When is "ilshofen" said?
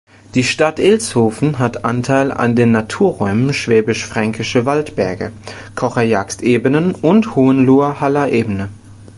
0.79-1.59